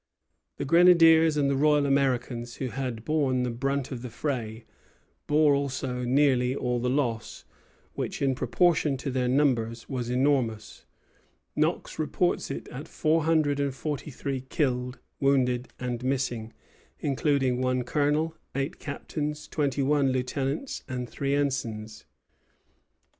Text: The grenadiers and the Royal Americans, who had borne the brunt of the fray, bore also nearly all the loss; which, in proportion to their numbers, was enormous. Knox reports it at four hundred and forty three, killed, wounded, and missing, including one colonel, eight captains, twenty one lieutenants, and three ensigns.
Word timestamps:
The 0.57 0.65
grenadiers 0.65 1.37
and 1.37 1.47
the 1.47 1.55
Royal 1.55 1.85
Americans, 1.85 2.55
who 2.55 2.69
had 2.69 3.05
borne 3.05 3.43
the 3.43 3.51
brunt 3.51 3.91
of 3.91 4.01
the 4.01 4.09
fray, 4.09 4.65
bore 5.27 5.53
also 5.53 6.03
nearly 6.03 6.55
all 6.55 6.79
the 6.79 6.89
loss; 6.89 7.45
which, 7.93 8.19
in 8.19 8.33
proportion 8.33 8.97
to 8.97 9.11
their 9.11 9.27
numbers, 9.27 9.87
was 9.87 10.09
enormous. 10.09 10.87
Knox 11.55 11.99
reports 11.99 12.49
it 12.49 12.67
at 12.69 12.87
four 12.87 13.25
hundred 13.25 13.59
and 13.59 13.75
forty 13.75 14.09
three, 14.09 14.41
killed, 14.49 14.97
wounded, 15.19 15.67
and 15.79 16.03
missing, 16.03 16.51
including 16.99 17.61
one 17.61 17.83
colonel, 17.83 18.35
eight 18.55 18.79
captains, 18.79 19.47
twenty 19.47 19.83
one 19.83 20.11
lieutenants, 20.11 20.83
and 20.87 21.07
three 21.07 21.35
ensigns. 21.35 22.05